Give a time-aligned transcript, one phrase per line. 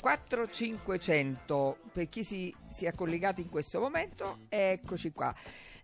[0.00, 5.34] 4500 per chi si sia collegato in questo momento, eccoci qua.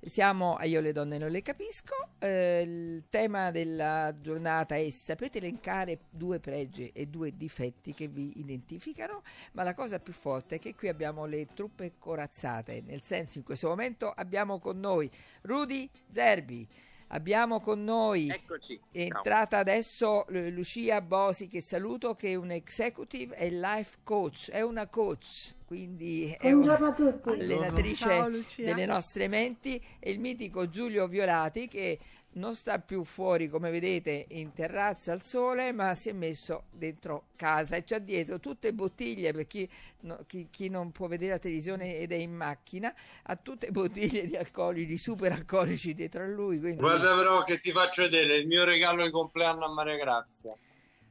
[0.03, 1.95] Siamo a Io le donne non le capisco.
[2.19, 8.41] Eh, il tema della giornata è sapete elencare due pregi e due difetti che vi
[8.41, 13.37] identificano, ma la cosa più forte è che qui abbiamo le truppe corazzate, nel senso
[13.37, 15.11] in questo momento abbiamo con noi
[15.43, 16.67] Rudy Zerbi.
[17.13, 18.81] Abbiamo con noi, Eccoci.
[18.93, 24.61] è entrata adesso Lucia Bosi che saluto che è un executive e life coach, è
[24.61, 27.29] una coach, quindi è Buongiorno una a tutti.
[27.31, 31.99] allenatrice Ciao, delle nostre menti e il mitico Giulio Violati che
[32.33, 37.27] non sta più fuori come vedete in terrazza al sole ma si è messo dentro
[37.37, 39.69] casa e c'ha dietro tutte bottiglie per chi,
[40.01, 42.95] no- chi- chi non può vedere la televisione ed è in macchina
[43.25, 47.73] ha tutte bottiglie di alcolici super alcolici dietro a lui quindi Guarda però che ti
[47.73, 50.55] faccio vedere il mio regalo di compleanno a Maria Grazia.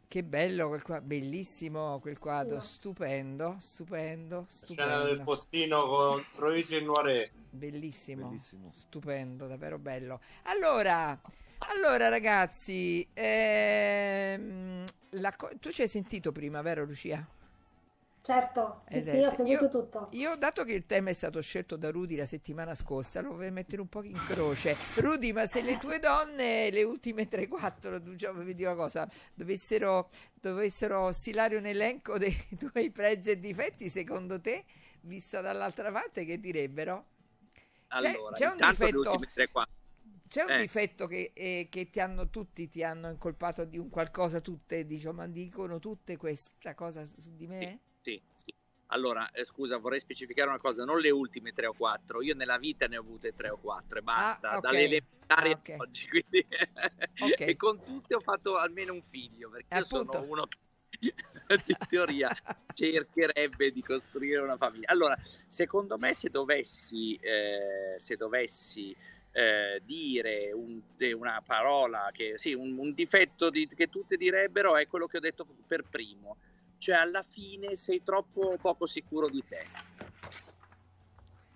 [0.10, 6.76] Che bello quel qua bellissimo quel quadro stupendo stupendo Scena del stupendo postino con Troisi
[6.76, 7.32] e Noiré.
[7.52, 8.72] Bellissimo, Bellissimo.
[8.72, 10.20] stupendo, davvero bello.
[10.44, 11.20] Allora,
[11.76, 17.28] allora ragazzi, ehm, la co- tu ci hai sentito prima, vero Lucia?
[18.22, 19.28] Certo, sì, sì, Esatto.
[19.28, 20.08] ho seguito Io- tutto.
[20.12, 23.52] Io, dato che il tema è stato scelto da Rudy la settimana scorsa, lo vorrei
[23.52, 24.76] mettere un po' in croce.
[24.96, 31.12] Rudy, ma se le tue donne, le ultime 3-4, diciamo, vedi una cosa, dovessero, dovessero
[31.12, 34.66] stilare un elenco dei tuoi pregi e difetti, secondo te,
[35.02, 37.06] vista dall'altra parte, che direbbero?
[37.88, 39.20] C'è- Allora, c'è un difetto-.
[40.28, 40.58] C'è un Eh.
[40.58, 45.28] difetto che, eh, che ti hanno tutti, ti hanno incolpato di un qualcosa, tutte, diciamo,
[45.28, 47.60] dicono tutte questa cosa su di me?
[47.60, 48.22] Sì, sì.
[48.92, 52.58] Allora, eh, scusa, vorrei specificare una cosa, non le ultime tre o quattro, io nella
[52.58, 54.64] vita ne ho avute tre o quattro e basta, Ah, ok.
[54.64, 55.70] dalle elementari Ah, ok.
[55.70, 56.48] a oggi, quindi...
[57.22, 57.42] Ok.
[57.42, 60.18] e con tutte ho fatto almeno un figlio, perché io Appunto.
[60.18, 60.58] sono uno che
[61.68, 62.30] in teoria
[62.74, 64.88] cercherebbe di costruire una famiglia.
[64.90, 68.96] Allora, secondo me se dovessi, eh, se dovessi
[69.32, 70.82] eh, dire un-
[71.16, 75.20] una parola, che, sì, un, un difetto di- che tutte direbbero è quello che ho
[75.20, 76.38] detto per primo,
[76.80, 79.68] cioè alla fine sei troppo poco sicuro di te.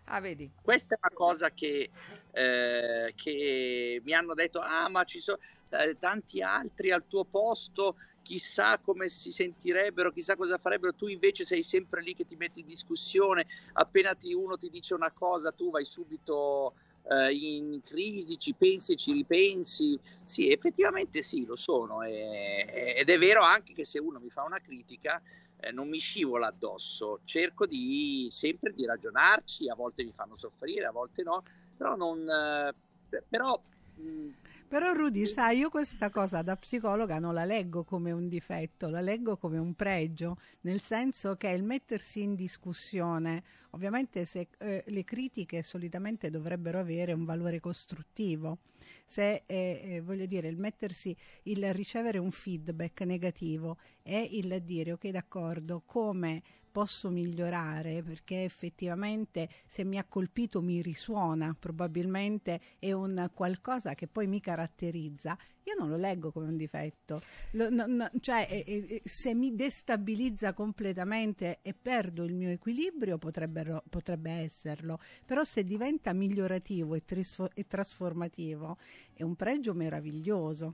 [0.05, 0.51] Ah, vedi?
[0.61, 1.91] Questa è una cosa che,
[2.31, 5.37] eh, che mi hanno detto, ah ma ci sono
[5.69, 11.45] eh, tanti altri al tuo posto, chissà come si sentirebbero, chissà cosa farebbero, tu invece
[11.45, 15.51] sei sempre lì che ti metti in discussione, appena ti- uno ti dice una cosa
[15.53, 16.75] tu vai subito
[17.09, 22.01] eh, in crisi, ci pensi, ci ripensi, sì effettivamente sì lo sono.
[22.03, 25.21] E- ed è vero anche che se uno mi fa una critica
[25.57, 30.85] eh, non mi scivola addosso, cerco di sempre di ragionarci, a volte mi fanno soffrire,
[30.85, 31.43] a volte no,
[31.75, 32.75] però non eh,
[33.07, 33.61] per- però
[33.95, 34.29] mh,
[34.73, 39.01] Però Rudy, sai, io questa cosa da psicologa non la leggo come un difetto, la
[39.01, 45.03] leggo come un pregio, nel senso che il mettersi in discussione, ovviamente se, eh, le
[45.03, 48.61] critiche solitamente dovrebbero avere un valore costruttivo.
[49.05, 54.93] Se eh, eh, voglio dire, il mettersi, il ricevere un feedback negativo e il dire
[54.93, 56.41] ok, d'accordo, come
[56.73, 64.07] posso migliorare perché effettivamente se mi ha colpito mi risuona, probabilmente è un qualcosa che
[64.07, 65.37] poi mi caratterizza.
[65.65, 69.53] Io non lo leggo come un difetto, Lo- no- no- cioè eh, eh, se mi
[69.55, 77.51] destabilizza completamente e perdo il mio equilibrio potrebbe esserlo, però se diventa migliorativo e, trisfo-
[77.53, 78.77] e trasformativo
[79.13, 80.73] è un pregio meraviglioso.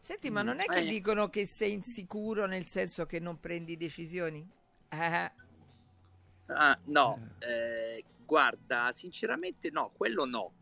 [0.00, 0.86] Senti, ma non è che Eh.
[0.86, 4.44] dicono che sei insicuro nel senso che non prendi decisioni?
[4.92, 5.30] Ah,
[6.52, 10.52] Ah, no, eh, guarda, sinceramente no, quello no.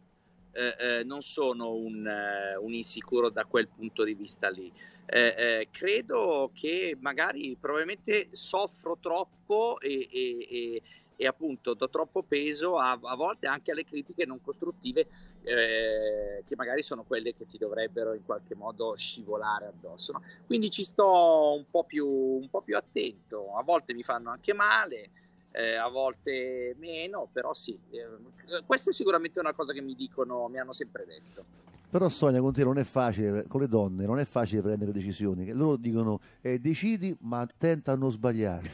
[0.53, 4.71] Eh, eh, non sono un, eh, un insicuro da quel punto di vista lì.
[5.07, 10.83] Eh, eh, credo che magari probabilmente soffro troppo e, e- e-
[11.21, 15.09] e appunto do troppo peso a, a volte anche alle critiche non costruttive
[15.49, 20.13] eh, che magari sono quelle che ti dovrebbero in qualche modo scivolare addosso.
[20.13, 20.23] no?
[20.47, 24.53] Quindi ci sto un po' più, un po' più attento, a volte mi fanno anche
[24.53, 25.11] male,
[25.53, 30.49] eh, a volte meno, però sì, eh, questa è sicuramente una cosa che mi dicono,
[30.49, 31.45] mi hanno sempre detto.
[31.91, 35.51] Però Sonia con te non è facile, con le donne non è facile prendere decisioni,
[35.53, 38.71] loro dicono eh, decidi ma attenta a non sbagliare.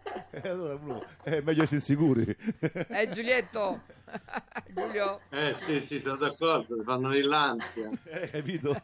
[0.42, 2.22] E allora uno, è meglio essere sicuri.
[2.88, 3.80] eh, Giulietto!
[4.68, 5.20] Giulio!
[5.30, 7.90] Eh sì, sì, sono d'accordo, fanno l'ansia.
[8.12, 8.78] Hai capito?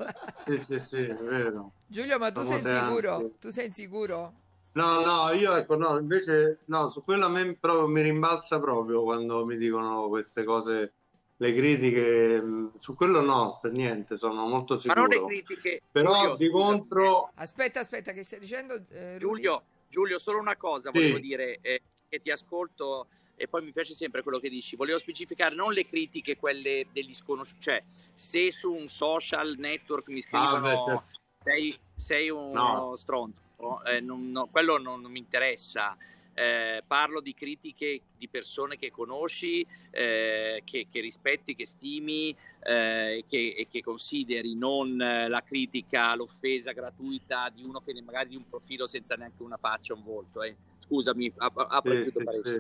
[0.47, 1.73] Sì, sì, sì, è vero.
[1.87, 3.15] Giulio, ma tu sei sicuro?
[3.15, 3.39] ansie.
[3.39, 4.33] Tu sei sicuro?
[4.73, 9.03] No, no, io ecco, no, invece, no, su quello a me proprio mi rimbalza proprio
[9.03, 10.93] quando mi dicono queste cose
[11.37, 15.03] le critiche, mh, su quello no, per niente, sono molto sicuro.
[15.03, 15.83] Ma non le critiche.
[15.91, 17.31] Però Giulio, di scusa, contro...
[17.35, 18.83] Aspetta, aspetta, che stai dicendo?
[18.91, 19.19] eh, Rudy?
[19.19, 20.97] Giulio, Giulio, solo una cosa Sì.
[20.97, 24.75] volevo dire, eh, che ti ascolto e poi mi piace sempre quello che dici.
[24.75, 27.85] Volevo specificare non le critiche, quelle degli sconosciuti, cioè
[28.15, 31.19] se su un social network mi Ah, beh, scrivono certo.
[31.43, 32.97] sei, sei uno No.
[32.97, 33.43] stronzo,
[33.85, 35.95] eh, non- no, quello non, non mi interessa.
[36.35, 43.25] Eh, parlo di critiche di persone che conosci, eh, che, che rispetti, che stimi eh,
[43.29, 48.37] che, e che consideri non eh, la critica, l'offesa gratuita di uno che magari di
[48.37, 50.43] un profilo senza neanche una faccia, un volto.
[50.43, 50.57] eh.
[50.79, 52.49] Scusami, ap- apro Sì, sì, parentesi.
[52.49, 52.59] sì.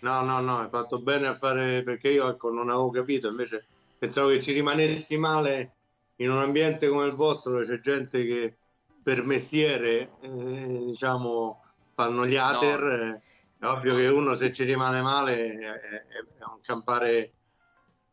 [0.00, 3.66] No, no, no, hai fatto bene a fare perché io ecco, non avevo capito, invece
[3.98, 5.74] pensavo che ci rimanessi male
[6.16, 8.56] in un ambiente come il vostro dove c'è gente che
[9.02, 11.62] per mestiere, eh, diciamo,
[11.98, 13.22] fanno gli hater, eh,
[13.58, 16.04] è ovvio che uno se ci rimane male è, è-
[16.46, 17.32] un campare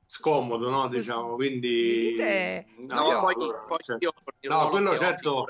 [0.07, 0.87] scomodo, no?
[0.87, 2.13] Diciamo, quindi...
[2.15, 2.65] dite-
[2.95, 3.97] No, Giulio, poi, allora, poi cioè,
[4.49, 5.45] no, quello certo,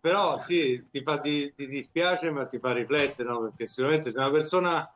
[0.00, 3.42] però sì, ti, fa, ti, ti dispiace, ma ti fa riflettere, no?
[3.42, 4.92] Perché sicuramente se una persona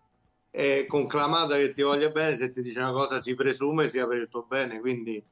[0.51, 4.19] è conclamata che ti voglia bene, se ti dice una cosa si presume sia per
[4.19, 5.23] il tuo bene, quindi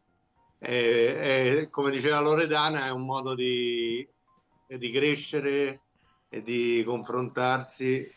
[0.58, 4.06] è- è- come diceva Loredana è un modo di,
[4.66, 5.80] di crescere
[6.34, 8.10] e di confrontarsi,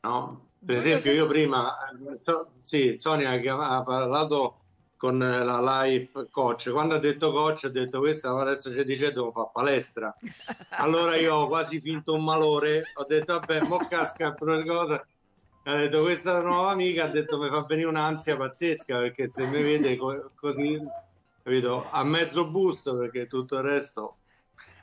[0.00, 0.48] no?
[0.64, 2.20] Per esempio se- io prima, eh,
[2.62, 4.62] sì, Sonia che ha parlato
[4.96, 9.12] con eh, la life coach, quando ha detto coach ha detto questa adesso ci dice
[9.12, 10.16] devo fare palestra,
[10.78, 15.06] allora io ho quasi finto un malore, ho detto vabbè, mo casca per cosa.
[15.62, 19.62] Ha detto questa nuova amica, ha detto mi fa venire un'ansia pazzesca perché se mi
[19.62, 20.80] vede co- così,
[21.42, 24.18] capito, a mezzo busto perché tutto il resto,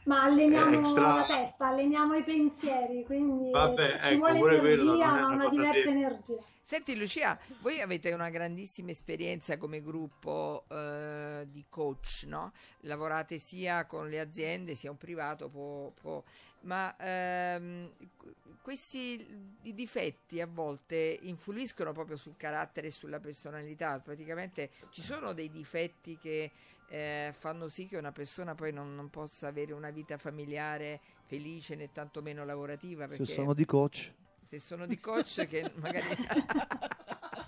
[0.06, 4.92] Ma alleniamo Extra- la testa, alleniamo i pensieri, quindi Vabbè, ci ecco, vuole pure quello
[4.94, 6.36] energia, ma una una diversa energia.
[6.62, 12.52] Senti Lucia, voi avete una grandissima esperienza come gruppo eh, di coach, no?
[12.82, 16.24] Lavorate sia con le aziende sia un privato, può- può-
[16.62, 17.90] ma ehm,
[18.62, 19.26] questi
[19.64, 24.00] i difetti a volte influiscono proprio sul carattere e sulla personalità.
[24.00, 26.52] Praticamente ci sono dei difetti che
[26.88, 31.76] eh, fanno sì che una persona poi non, non possa avere una vita familiare felice
[31.76, 33.08] né tantomeno lavorativa.
[33.14, 36.16] Se sono di coach, se sono di coach che magari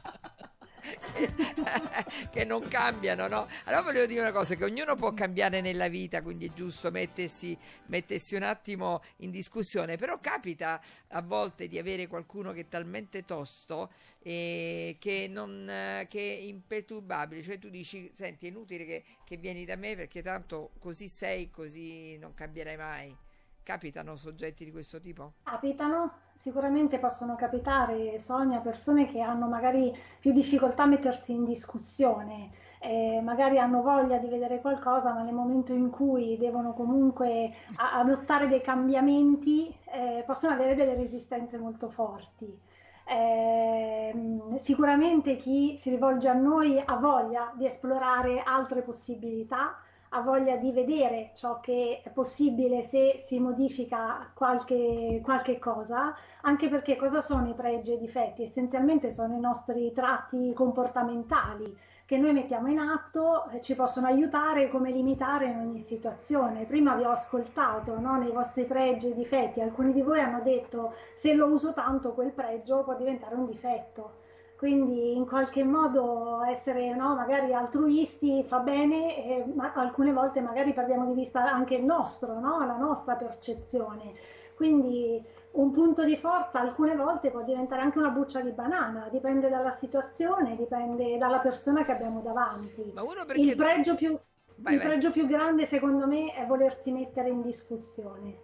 [1.13, 1.33] che,
[2.31, 3.47] che non cambiano no?
[3.65, 7.57] allora volevo dire una cosa che ognuno può cambiare nella vita quindi è giusto mettersi,
[7.87, 13.25] mettersi un attimo in discussione però capita a volte di avere qualcuno che è talmente
[13.25, 19.03] tosto eh, che, non, eh, che è imperturbabile cioè tu dici senti è inutile che,
[19.23, 23.24] che vieni da me perché tanto così sei così non cambierai mai
[23.65, 25.33] capitano soggetti di questo tipo?
[25.43, 32.51] Capitano, sicuramente possono capitare, Sonia, persone che hanno magari più difficoltà a mettersi in discussione,
[32.79, 37.93] eh, magari hanno voglia di vedere qualcosa, ma nel momento in cui devono comunque a-
[37.99, 42.59] adottare dei cambiamenti, eh, possono avere delle resistenze molto forti.
[43.07, 49.77] Ehm, sicuramente chi si rivolge a noi ha voglia di esplorare altre possibilità,
[50.09, 56.69] ha voglia di vedere ciò che è possibile se si modifica qualche, qualche cosa, anche
[56.69, 58.43] perché cosa sono i pregi e i difetti?
[58.43, 64.69] Essenzialmente sono i nostri tratti comportamentali che noi mettiamo in atto, eh, ci possono aiutare
[64.69, 66.65] come limitare in ogni situazione.
[66.65, 70.93] Prima vi ho ascoltato, no, nei vostri pregi e difetti, alcuni di voi hanno detto
[71.15, 74.23] se lo uso tanto quel pregio può diventare un difetto.
[74.57, 80.73] Quindi in qualche modo essere no, magari altruisti fa bene, eh, ma alcune volte magari
[80.73, 84.13] perdiamo di vista anche il nostro, no, la nostra percezione.
[84.55, 85.21] Quindi
[85.51, 89.75] un punto di forza alcune volte può diventare anche una buccia di banana, dipende dalla
[89.75, 92.91] situazione, dipende dalla persona che abbiamo davanti.
[92.93, 94.17] ma uno perché Il pregio più,
[94.57, 94.87] Vai, il vai.
[94.87, 98.37] pregio più grande secondo me è volersi mettere in discussione.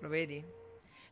[0.00, 0.44] Lo vedi?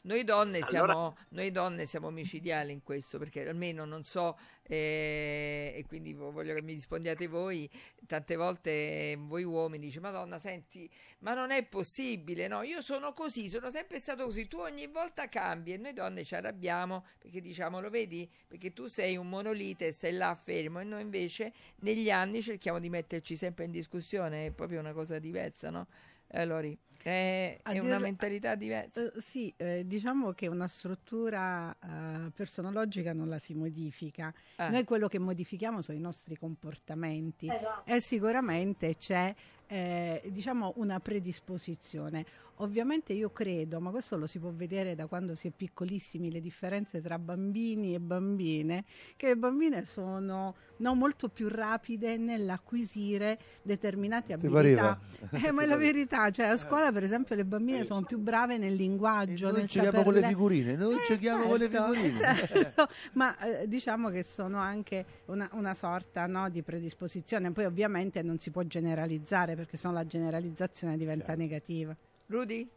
[0.02, 5.74] Noi donne, Allora- siamo, noi donne siamo micidiali in questo, perché almeno non so, eh,
[5.76, 7.68] e quindi vo- voglio che mi rispondiate voi,
[8.06, 10.88] tante volte voi uomini dice Madonna, senti,
[11.18, 12.62] ma non è possibile, no?
[12.62, 16.34] Io sono così, sono sempre stato così, tu ogni volta cambi e noi donne ci
[16.34, 18.28] arrabbiamo perché diciamo, lo vedi?
[18.48, 22.78] Perché tu sei un monolite e stai là fermo e noi invece negli anni cerchiamo
[22.78, 25.86] di metterci sempre in discussione, è proprio una cosa diversa, no?
[26.32, 26.78] Eh, Lori,
[27.08, 29.02] è, A è una dir- mentalità diversa.
[29.02, 34.32] Eh, sì, eh, diciamo che una struttura eh, personologica non la si modifica.
[34.56, 34.68] Ah.
[34.68, 37.90] Noi quello che modifichiamo sono i nostri comportamenti Esatto.
[37.90, 39.34] e sicuramente c'è
[39.70, 42.26] eh, diciamo una predisposizione.
[42.60, 46.40] Ovviamente io credo, ma questo lo si può vedere da quando si è piccolissimi, le
[46.42, 48.84] differenze tra bambini e bambine,
[49.16, 55.00] che le bambine sono no, molto più rapide nell'acquisire determinate Ti abilità.
[55.30, 58.58] Eh, ma è la verità, cioè a scuola per esempio le bambine sono più brave
[58.58, 62.16] nel linguaggio, noi nel giochiamo con le figurine, noi Eh, giochiamo con le certo, figurine.
[62.20, 62.88] certo.
[63.14, 67.52] ma eh, diciamo che sono anche una, una sorta no, di predisposizione.
[67.52, 71.40] Poi ovviamente non si può generalizzare perché sennò la generalizzazione diventa Chiaro.
[71.40, 71.96] negativa.
[72.26, 72.68] Rudy?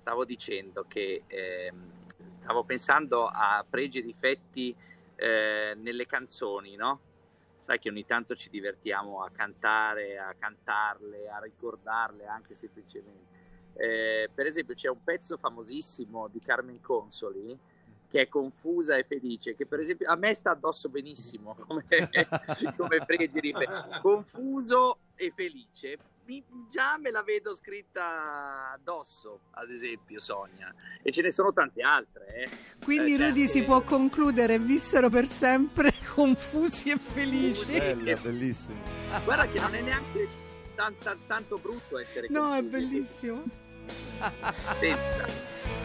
[0.00, 1.90] Stavo dicendo che ehm,
[2.40, 4.74] stavo pensando a pregi e difetti
[5.16, 7.00] eh, nelle canzoni, no?
[7.58, 13.36] Sai che ogni tanto ci divertiamo a cantare, a cantarle, a ricordarle anche semplicemente.
[13.74, 17.58] Eh, per esempio c'è un pezzo famosissimo di Carmen Consoli
[18.08, 21.84] che è confusa e felice, che per esempio a me sta addosso benissimo come,
[22.74, 24.00] come pregi e difetti.
[24.00, 25.98] Confuso e felice.
[26.26, 30.74] Mi- già me la vedo scritta addosso, ad esempio, Sonia.
[31.02, 32.26] E ce ne sono tante altre.
[32.44, 32.48] Eh.
[32.84, 33.52] Quindi Eh, Rudy certo.
[33.52, 37.78] si può concludere, vissero per sempre confusi e felici.
[37.78, 38.76] Bella, bellissima.
[39.24, 40.28] Guarda che non è neanche
[40.74, 42.68] tan- tan- tanto brutto essere No, è confusi.
[42.86, 43.42] bellissimo.
[44.78, 45.26] Senza.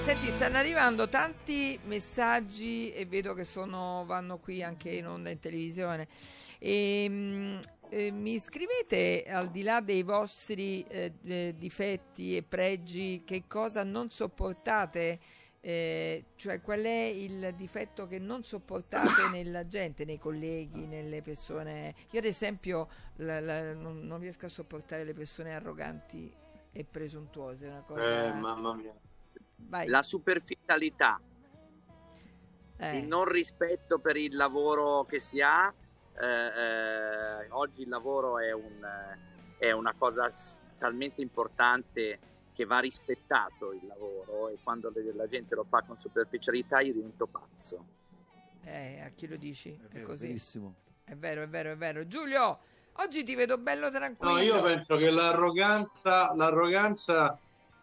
[0.04, 5.40] Senti, stanno arrivando tanti messaggi e vedo che sono, vanno qui anche in onda in
[5.40, 6.08] televisione.
[6.60, 7.58] E, mm,
[7.94, 14.10] eh, mi scrivete al di là dei vostri eh, difetti e pregi che cosa non
[14.10, 15.20] sopportate?
[15.66, 21.94] Eh, cioè qual è il difetto che non sopportate nella gente, nei colleghi, nelle persone?
[22.12, 26.34] Io ad esempio la- la- non, non riesco a sopportare le persone arroganti
[26.72, 28.26] e presuntuose, è una cosa...
[28.26, 28.94] Eh, mamma mia.
[29.56, 29.88] Vai.
[29.88, 31.22] La superficialità,
[32.78, 32.98] Eh.
[32.98, 35.74] il non rispetto per il lavoro che si ha.
[36.20, 40.32] Eh, eh, oggi il lavoro è, un, eh, è una cosa
[40.77, 42.20] talmente importante
[42.53, 47.25] che va rispettato il lavoro e quando la gente lo fa con superficialità io divento
[47.25, 47.86] pazzo.
[48.63, 49.72] Eh, a chi lo dici?
[49.72, 50.27] È È vero, così.
[50.27, 50.75] Benissimo.
[51.03, 52.08] È vero, è vero, è vero.
[52.08, 52.60] Giulio,
[52.93, 54.34] oggi ti vedo bello tranquillo.
[54.34, 57.38] No, io penso che l'arroganza, l'arroganza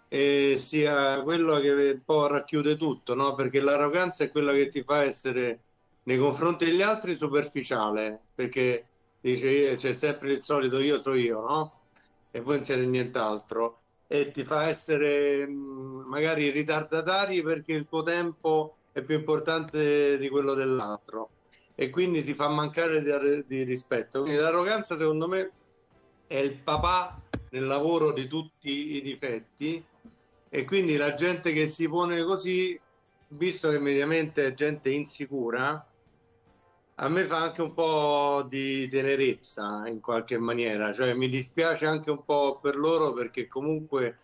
[0.09, 3.35] eh, sia quello che un po' racchiude tutto, no?
[3.35, 5.61] Perché l'arroganza è quella che ti fa essere
[6.05, 8.87] nei confronti degli altri superficiale, perché
[9.21, 11.73] dice c'è sempre il solito io so io, no?
[12.31, 13.79] E voi non siete nient'altro.
[14.07, 20.29] E ti fa essere mh, magari ritardatari perché il tuo tempo è più importante di
[20.29, 21.31] quello dell'altro
[21.81, 24.21] e quindi ti fa mancare di, di rispetto.
[24.21, 25.51] Quindi l'arroganza, secondo me,
[26.27, 27.19] è il papà
[27.51, 29.83] nel lavoro di tutti i difetti
[30.49, 32.79] e quindi la gente che si pone così,
[33.29, 35.87] visto che mediamente è gente insicura,
[37.03, 42.11] a me fa anche un po' di tenerezza in qualche maniera, cioè mi dispiace anche
[42.11, 44.19] un po' per loro perché comunque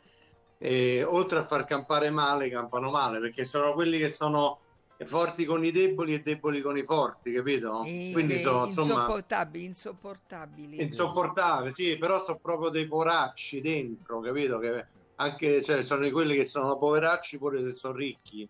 [0.58, 4.60] eh, oltre a far campare male, campano male perché sono quelli che sono
[5.04, 7.82] forti con i deboli e deboli con i forti, capito?
[7.84, 10.82] E Quindi che sono insomma insopportabili, insopportabili.
[10.82, 14.58] insopportabile, sì, però sono proprio dei poracci dentro, capito?
[14.58, 18.46] Che anche, cioè, sono quelli che sono poveracci pure se sono ricchi,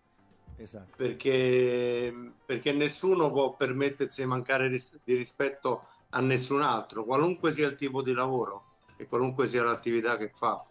[0.57, 0.93] Esatto.
[0.95, 2.13] perché,
[2.45, 7.75] perché nessuno può permettersi di mancare ris- di rispetto a nessun altro, qualunque sia il
[7.75, 10.61] tipo di lavoro e qualunque sia l'attività che fa.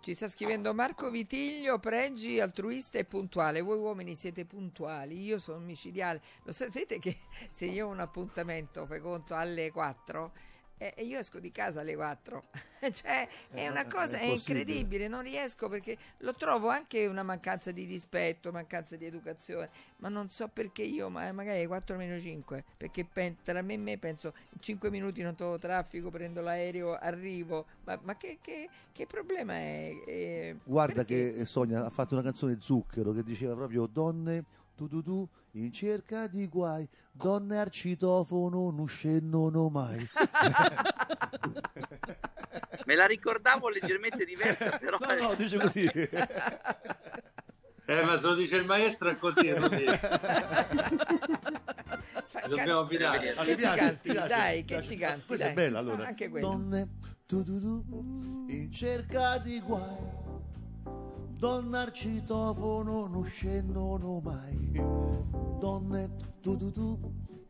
[0.00, 3.60] Ci sta scrivendo Marco Vitiglio, pregi, altruista e puntuale.
[3.60, 6.22] Voi uomini siete puntuali, io sono micidiale.
[6.44, 7.18] Lo sapete che
[7.50, 10.32] se io ho un appuntamento, fai conto, alle 4
[10.82, 12.44] e e io esco di casa alle 4.
[12.92, 14.86] cioè, è Eh, una è cosa, è impossibile.
[14.86, 20.08] incredibile, non riesco perché lo trovo anche una mancanza di rispetto, mancanza di educazione, ma
[20.08, 23.06] non so perché io, ma magari alle 4 meno 5, perché
[23.42, 27.98] tra me e me penso in 5 minuti non trovo traffico, prendo l'aereo, arrivo, ma,
[28.02, 29.90] ma che, che- che problema è?
[30.06, 31.32] Eh, Guarda perché?
[31.34, 34.44] che Sonia ha fatto una canzone Zucchero che diceva proprio donne
[34.80, 39.98] tu tu tu in cerca di guai, donne al citofono non scendono mai.
[42.86, 45.84] Me la ricordavo leggermente diversa, però No, no, dice così.
[45.84, 46.08] Eh,
[48.04, 49.84] ma se lo dice il maestro è così, Rudy.
[52.26, 53.34] Fa- Dobbiamo fidare.
[53.36, 55.52] Ah, Che ci canti, dai, che ci canti, Questa dai.
[55.52, 56.04] è bella allora.
[56.04, 56.48] Ah, anche quello.
[56.48, 56.88] Donne
[57.26, 59.94] tu tu tu in cerca di guai,
[61.40, 64.72] donne al citofono non scendono mai.
[65.58, 66.10] Donne
[66.42, 67.00] tu tu tu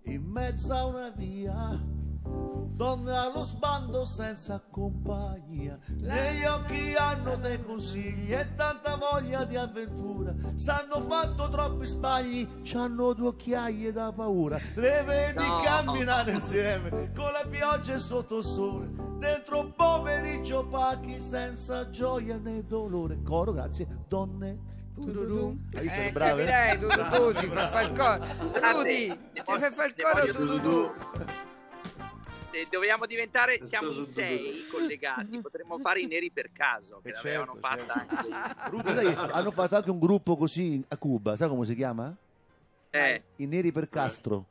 [0.04, 1.76] in mezzo a una via,
[2.22, 10.34] donne allo sbando senza compagnia, negli occhi hanno dei consigli e tanta voglia di avventura,
[10.54, 15.60] s'hanno fatto troppi sbagli, c'hanno due occhiaie da paura, le vedi No.
[15.62, 22.36] camminare insieme con la pioggia e sotto il sole, dentro un pomeriggio opachi senza gioia
[22.38, 23.22] né dolore.
[23.22, 24.68] Coro, grazie, donne.
[24.94, 25.56] Tururù.
[25.74, 26.44] Hai visto Eh, brave?
[26.44, 28.72] capirai, tu, tu, tu, ti fa fare il coro.
[28.76, 30.90] Rudy, ci fare il coro tu, tu, tu.
[32.60, 37.12] Eh, Dobbiamo diventare, siamo in sei collegati, potremmo fare i neri per caso, che Eh,
[37.12, 38.32] l'avevano certo, fatta certo.
[38.34, 42.14] anche hanno fatto anche un gruppo così a Cuba, sai come si chiama?
[42.90, 44.46] eh, I neri per Castro.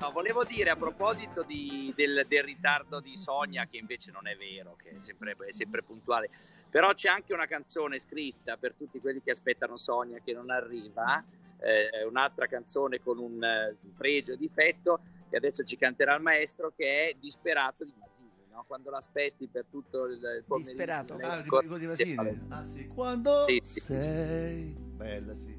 [0.00, 4.34] no, volevo dire a proposito di- del, del ritardo di Sonia, che invece non è
[4.36, 6.30] vero, che è sempre, è sempre puntuale,
[6.68, 11.22] però c'è anche una canzone scritta per tutti quelli che aspettano Sonia che non arriva,
[11.60, 17.10] eh, un'altra canzone con un eh, pregio difetto che adesso ci canterà il maestro che
[17.10, 18.64] è Disperato di Masini, no?
[18.66, 20.70] quando l'aspetti per tutto il, pomeriggio.
[20.70, 21.16] Disperato.
[21.20, 22.40] Ah, di, corre- di Vasini.
[22.48, 22.88] Ah, sì.
[22.88, 23.80] Quando sì, sì.
[23.80, 25.58] sei bella, sì.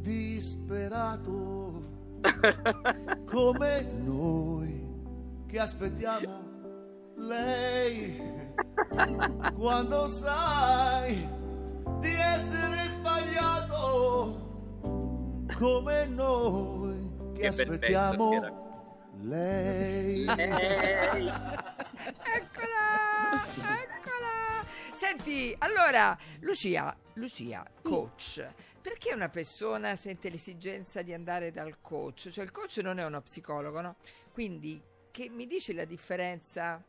[0.00, 1.82] Disperato
[3.26, 4.86] come noi
[5.46, 6.46] che aspettiamo
[7.16, 8.20] lei
[9.56, 11.28] quando sai
[12.00, 14.47] di essere sbagliato
[15.58, 18.52] come noi che, Che aspettiamo che
[19.26, 20.24] lei.
[20.24, 21.02] Eccola,
[23.44, 24.64] eccola.
[24.94, 28.48] Senti, allora, Lucia, Lucia, coach,
[28.80, 32.28] perché una persona sente l'esigenza di andare dal coach?
[32.30, 33.96] Cioè il coach non è uno psicologo, no?
[34.32, 36.80] Quindi, che mi dici la differenza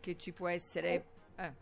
[0.00, 1.04] che ci può essere?
[1.36, 1.52] Eh,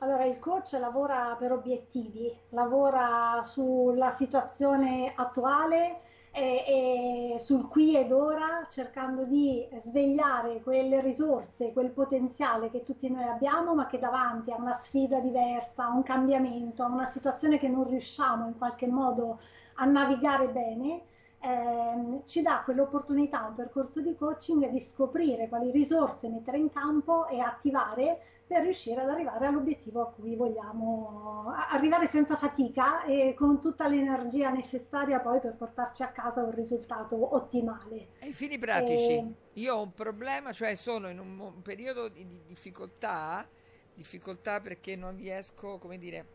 [0.00, 6.00] Allora, il coach lavora per obiettivi, lavora sulla situazione attuale
[6.30, 13.10] e, e sul qui ed ora, cercando di svegliare quelle risorse, quel potenziale che tutti
[13.10, 17.58] noi abbiamo, ma che davanti a una sfida diversa, a un cambiamento, a una situazione
[17.58, 19.40] che non riusciamo in qualche modo
[19.74, 21.02] a navigare bene,
[21.40, 27.26] ehm, ci dà quell'opportunità, un percorso di coaching, di scoprire quali risorse mettere in campo
[27.26, 33.60] e attivare per riuscire ad arrivare all'obiettivo a cui vogliamo arrivare senza fatica e con
[33.60, 38.08] tutta l'energia necessaria poi per portarci a casa un risultato ottimale.
[38.20, 39.34] ai fini pratici, Eh.
[39.54, 43.46] io ho un problema, cioè sono in un, periodo di, di difficoltà,
[43.94, 46.26] difficoltà perché non riesco, come dire,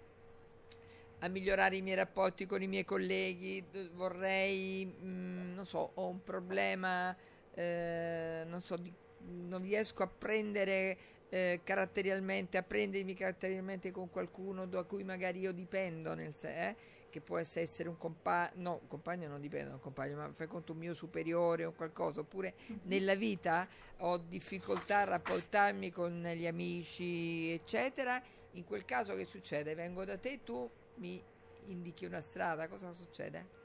[1.20, 6.22] a migliorare i miei rapporti con i miei colleghi, vorrei, mm, non so, ho un
[6.24, 7.16] problema,
[7.54, 8.94] eh, non so, di-
[9.26, 10.98] non riesco a prendere
[11.34, 16.76] eh, caratterialmente, a prendermi caratterialmente con qualcuno da cui magari io dipendo, nel se- eh,
[17.10, 20.46] che può essere un compagno, no, un compagno non dipende da un compagno, ma fai
[20.46, 23.68] conto un mio superiore o qualcosa, oppure nella vita
[23.98, 29.74] ho difficoltà a rapportarmi con gli amici, eccetera, in quel caso che succede?
[29.74, 31.20] Vengo da te, tu mi
[31.66, 33.62] indichi una strada, cosa succede?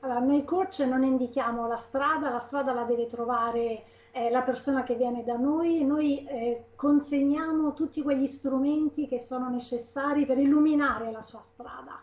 [0.00, 3.84] Allora, noi coach non indichiamo la strada, la strada la deve trovare
[4.16, 9.50] eh, la persona che viene da noi, noi eh, consegniamo tutti quegli strumenti che sono
[9.50, 12.00] necessari per illuminare la sua strada.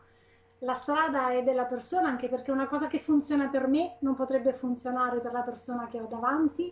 [0.59, 4.53] La strada è della persona anche perché una cosa che funziona per me non potrebbe
[4.53, 6.71] funzionare per la persona che ho davanti.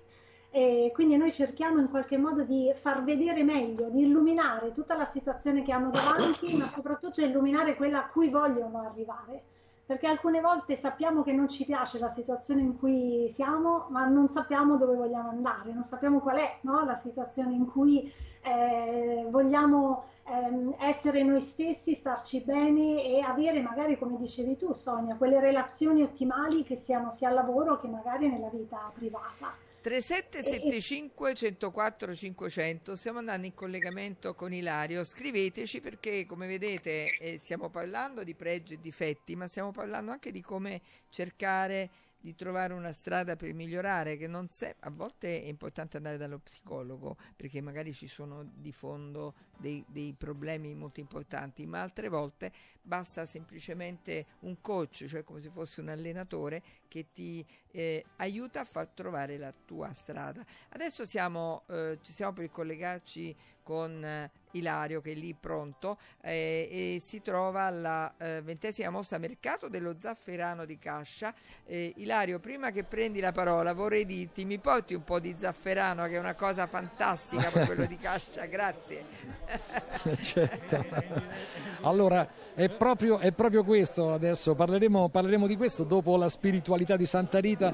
[0.51, 5.09] E quindi noi cerchiamo in qualche modo di far vedere meglio, di illuminare tutta la
[5.09, 9.43] situazione che hanno davanti, ma soprattutto illuminare quella a cui vogliono arrivare
[9.91, 14.29] perché alcune volte sappiamo che non ci piace la situazione in cui siamo, ma non
[14.29, 16.85] sappiamo dove vogliamo andare, non sappiamo qual è no?
[16.85, 18.09] la situazione in cui
[18.41, 25.17] eh, vogliamo ehm, essere noi stessi, starci bene e avere magari, come dicevi tu Sonia,
[25.17, 29.53] quelle relazioni ottimali che siano sia al lavoro che magari nella vita privata.
[29.81, 35.03] 3775 104 500 stiamo andando in collegamento con Ilario.
[35.03, 40.31] Scriveteci perché come vedete eh, stiamo parlando di pregi e difetti ma stiamo parlando anche
[40.31, 41.89] di come cercare
[42.21, 46.39] di trovare una strada per migliorare che non se- a volte è importante andare dallo
[46.39, 52.51] psicologo perché magari ci sono di fondo dei, dei problemi molto importanti ma altre volte
[52.81, 58.65] basta semplicemente un coach cioè come se fosse un allenatore che ti eh, aiuta a
[58.65, 60.45] far trovare la tua strada.
[60.69, 66.67] Adesso siamo, eh, ci siamo per collegarci con eh, Ilario che è lì pronto eh,
[66.95, 71.33] e si trova alla eh, ventesima mossa mercato dello zafferano di Cascia.
[71.65, 76.05] Eh, Ilario, prima che prendi la parola vorrei dirti mi porti un po' di zafferano
[76.07, 79.05] che è una cosa fantastica per quello di Cascia, grazie.
[80.21, 80.85] certo.
[81.81, 87.05] Allora, è proprio, è proprio questo adesso, parleremo, parleremo, di questo dopo la spiritualità di
[87.05, 87.73] Santa Rita.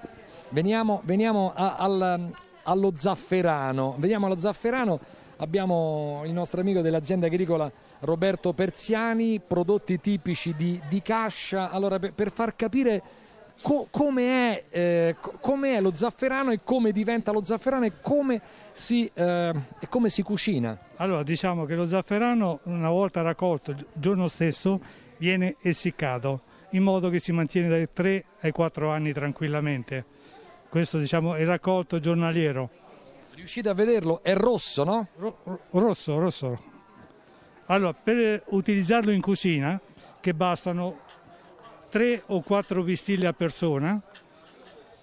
[0.49, 2.31] Veniamo, veniamo a, al,
[2.63, 4.99] allo zafferano, veniamo allo zafferano
[5.37, 11.69] abbiamo il nostro amico dell'azienda agricola Roberto Persiani, prodotti tipici di, di Cascia.
[11.69, 13.01] Allora, per, per far capire
[13.61, 18.41] co- come, è, eh, come, è, lo zafferano e come diventa lo zafferano e come
[18.73, 20.77] si, eh, e come si cucina.
[20.97, 24.79] Allora, diciamo che lo zafferano, una volta raccolto, il giorno stesso,
[25.17, 30.05] viene essiccato in modo che si mantiene dai 3 ai 4 anni tranquillamente.
[30.69, 32.69] Questo diciamo, è raccolto giornaliero
[33.37, 34.23] Riuscite a vederlo?
[34.23, 35.07] È rosso, no?
[35.17, 36.59] Ro- rosso, rosso.
[37.67, 39.79] Allora, per utilizzarlo in cucina,
[40.19, 41.01] che bastano
[41.89, 44.01] 3 o 4 vistilli a persona,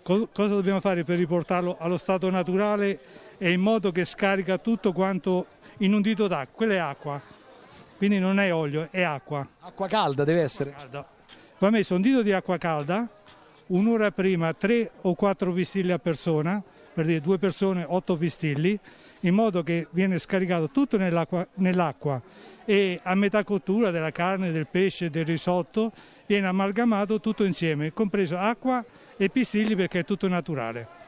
[0.03, 2.99] co- cosa dobbiamo fare per riportarlo allo stato naturale
[3.38, 5.47] e in modo che scarica tutto quanto
[5.79, 6.57] in un dito d'acqua?
[6.57, 7.20] Quella è acqua,
[7.97, 9.47] quindi non è olio, è acqua.
[9.61, 10.73] Acqua calda deve essere.
[10.73, 11.09] Calda.
[11.59, 13.09] Va messo un dito di acqua calda,
[13.68, 16.61] un'ora prima 3 o 4 vistilli a persona,
[16.95, 18.79] per dire due persone, otto pistilli,
[19.21, 22.21] in modo che viene scaricato tutto nell'acqua, nell'acqua
[22.65, 25.93] e a metà cottura della carne, del pesce, del risotto
[26.27, 28.85] viene amalgamato tutto insieme, compreso acqua
[29.17, 31.03] e pistilli perché è tutto naturale.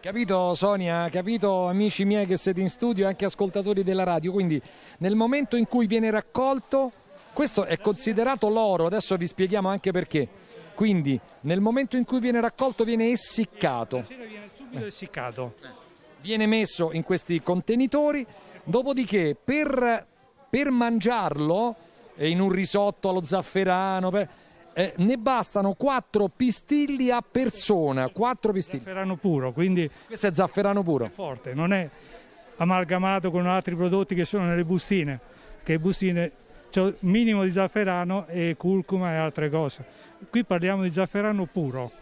[0.00, 4.60] Capito Sonia, capito amici miei che siete in studio e anche ascoltatori della radio, quindi
[4.98, 6.90] nel momento in cui viene raccolto,
[7.32, 10.28] questo è considerato l'oro, adesso vi spieghiamo anche perché.
[10.74, 13.96] Quindi nel momento in cui viene raccolto viene essiccato.
[13.96, 15.54] La sera viene subito essiccato.
[16.20, 18.24] Viene messo in questi contenitori,
[18.64, 20.06] dopodiché per,
[20.48, 21.74] per mangiarlo
[22.16, 24.28] eh, in un risotto allo zafferano, per,
[24.72, 28.08] eh, ne bastano 4 pistilli a persona.
[28.08, 28.82] 4 pistilli.
[28.84, 29.90] Zafferano puro, quindi.
[30.06, 31.06] Questo è zafferano puro.
[31.06, 31.88] È forte, non è
[32.56, 35.18] amalgamato con altri prodotti che sono nelle bustine,
[35.62, 36.30] che bustine
[36.72, 39.84] c'è minimo di zafferano e curcuma e altre cose.
[40.30, 41.92] Qui parliamo di zafferano puro.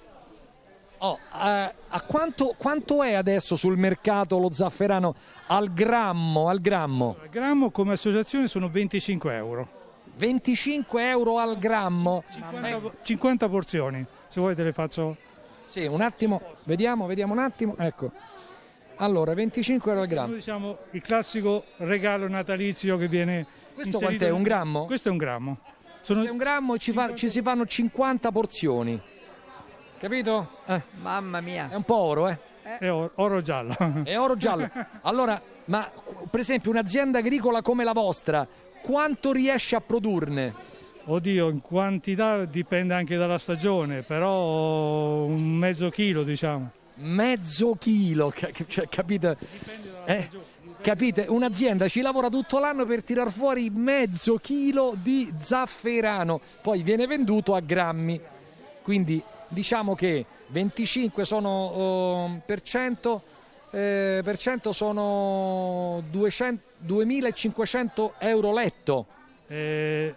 [0.98, 6.48] Oh, eh, a quanto, quanto, è adesso sul mercato lo zafferano al grammo?
[6.48, 9.68] Al grammo, al grammo come associazione sono 25 euro.
[10.16, 12.22] 25 euro al grammo?
[12.30, 15.16] 50, 50 porzioni, se vuoi te le faccio.
[15.64, 17.74] Sì, un attimo, vediamo, vediamo un attimo.
[17.76, 18.12] Ecco.
[18.96, 20.34] Allora, 25 euro al grammo.
[20.34, 23.46] Diciamo il classico regalo natalizio che viene
[23.82, 24.30] questo quant'è?
[24.30, 24.84] Un grammo?
[24.84, 25.58] Questo è un grammo.
[26.02, 26.20] Sono...
[26.20, 29.00] Questo è un grammo e ci, fa, ci, si fanno 50 porzioni.
[29.98, 30.48] Capito?
[30.66, 30.82] Eh.
[31.00, 31.68] Mamma mia.
[31.70, 32.38] È un po' oro, eh?
[32.62, 32.78] eh.
[32.78, 33.76] È oro, oro giallo.
[34.04, 34.68] È oro giallo.
[35.02, 35.90] Allora, ma
[36.30, 38.46] per esempio un'azienda agricola come la vostra,
[38.82, 40.54] quanto riesce a produrne?
[41.04, 46.70] Oddio, in quantità dipende anche dalla stagione, però un mezzo chilo diciamo.
[46.96, 48.32] Mezzo chilo,
[48.66, 49.36] cioè, capite?
[49.38, 50.20] Dipende dalla eh?
[50.20, 50.44] stagione.
[50.82, 51.26] Capite?
[51.28, 57.54] Un'azienda ci lavora tutto l'anno per tirar fuori mezzo chilo di zafferano, poi viene venduto
[57.54, 58.18] a grammi.
[58.82, 63.22] Quindi diciamo che 25 sono uh, per, cento,
[63.70, 69.06] eh, per cento sono 200, 2500 euro letto.
[69.48, 70.14] Eh,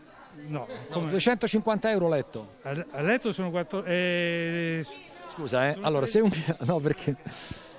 [0.48, 2.48] no, no 250 euro letto.
[2.62, 3.84] A letto sono 4...
[3.84, 4.86] Eh,
[5.28, 5.78] Scusa, eh.
[5.82, 7.16] Allora, se un, no, perché,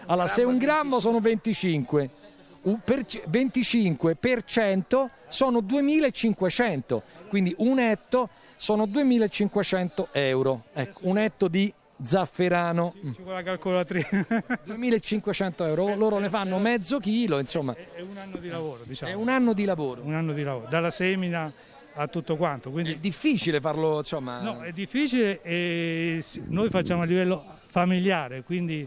[0.07, 2.34] allora, se un grammo sono 25 per
[2.65, 10.65] 25% sono 2.500, quindi un etto sono 2.500 euro.
[10.73, 11.71] Ecco, un etto di
[12.03, 12.93] zafferano.
[13.13, 14.27] Ci vuole la calcolatrice.
[14.67, 17.75] 2.500 euro, loro ne fanno mezzo chilo, insomma.
[17.75, 19.13] È, un anno di lavoro, diciamo.
[19.13, 20.03] È un anno di lavoro.
[20.03, 21.53] Un anno di lavoro, dalla semina
[21.95, 22.71] a tutto quanto.
[22.71, 22.95] Quindi...
[22.95, 24.41] È difficile farlo, insomma.
[24.41, 28.87] No, è difficile e noi facciamo a livello familiare, quindi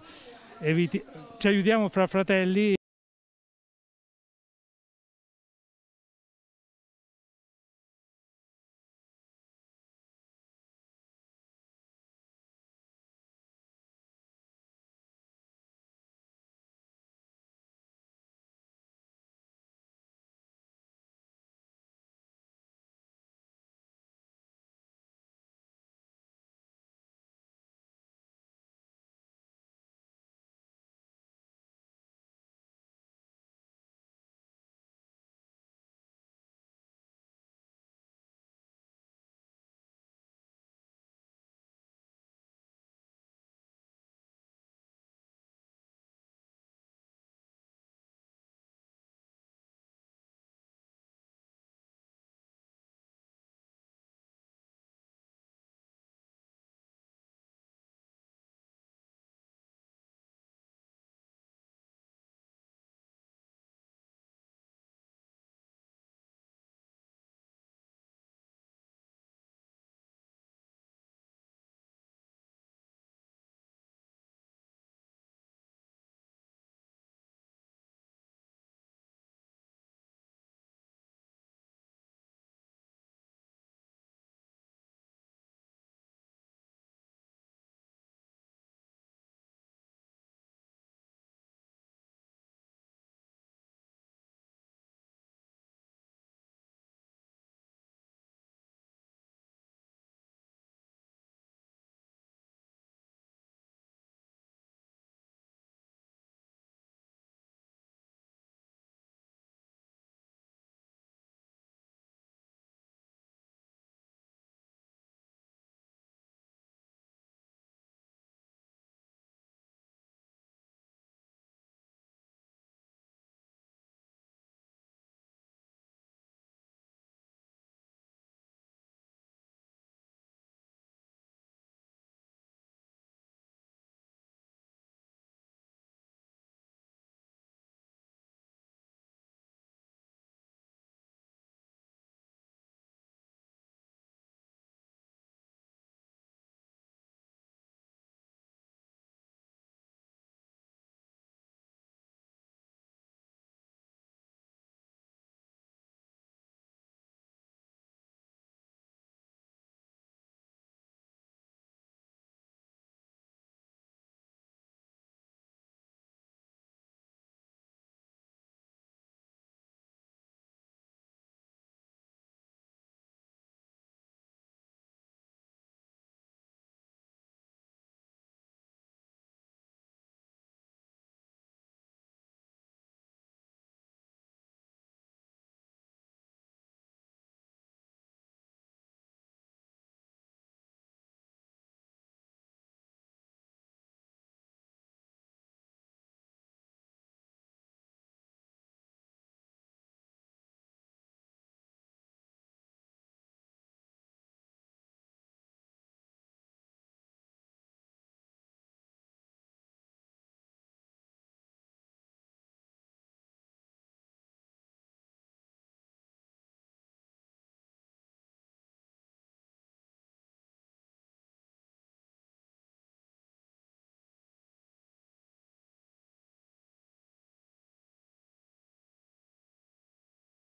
[0.59, 1.01] eviti...
[1.37, 2.76] ci aiutiamo fra fratelli